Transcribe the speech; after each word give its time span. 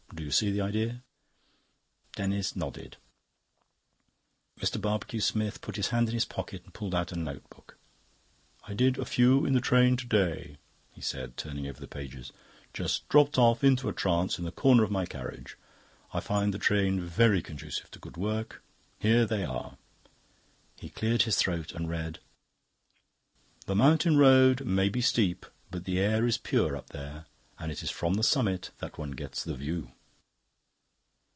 You 0.19 0.29
see 0.29 0.51
the 0.51 0.61
idea?" 0.61 1.01
Denis 2.13 2.55
nodded. 2.55 2.97
Mr. 4.59 4.79
Barbecue 4.79 5.19
Smith 5.21 5.61
put 5.61 5.77
his 5.77 5.87
hand 5.87 6.09
in 6.09 6.13
his 6.13 6.25
pocket 6.25 6.63
and 6.63 6.73
pulled 6.75 6.93
out 6.93 7.11
a 7.11 7.15
notebook. 7.17 7.77
"I 8.65 8.73
did 8.75 8.97
a 8.99 9.05
few 9.05 9.45
in 9.47 9.53
the 9.53 9.59
train 9.61 9.97
to 9.97 10.05
day," 10.05 10.57
he 10.93 11.01
said, 11.01 11.37
turning 11.37 11.65
over 11.67 11.79
the 11.81 11.87
pages. 11.87 12.31
"Just 12.73 13.09
dropped 13.09 13.37
off 13.39 13.63
into 13.63 13.89
a 13.89 13.93
trance 13.93 14.37
in 14.37 14.45
the 14.45 14.51
corner 14.51 14.83
of 14.83 14.91
my 14.91 15.05
carriage. 15.07 15.57
I 16.13 16.19
find 16.19 16.53
the 16.53 16.59
train 16.59 17.01
very 17.01 17.41
conducive 17.41 17.89
to 17.91 17.99
good 17.99 18.15
work. 18.17 18.63
Here 18.99 19.25
they 19.25 19.43
are." 19.43 19.77
He 20.75 20.89
cleared 20.91 21.23
his 21.23 21.37
throat 21.37 21.71
and 21.71 21.89
read: 21.89 22.19
"The 23.65 23.75
Mountain 23.75 24.17
Road 24.17 24.65
may 24.65 24.87
be 24.87 25.01
steep, 25.01 25.45
but 25.71 25.85
the 25.85 25.99
air 25.99 26.27
is 26.27 26.37
pure 26.37 26.75
up 26.77 26.91
there, 26.91 27.25
and 27.57 27.71
it 27.71 27.81
is 27.81 27.89
from 27.89 28.13
the 28.13 28.23
Summit 28.23 28.69
that 28.79 28.97
one 28.99 29.11
gets 29.11 29.43
the 29.43 29.55
view." 29.55 29.91